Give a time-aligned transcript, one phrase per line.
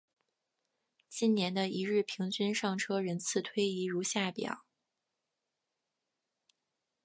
[1.11, 4.65] 近年的一日平均上车人次推移如下表。